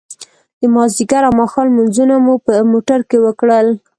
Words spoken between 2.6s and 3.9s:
موټر کې وکړل.